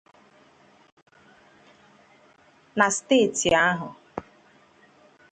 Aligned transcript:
na 2.77 2.87
steeti 2.97 3.49
ahụ 3.65 3.89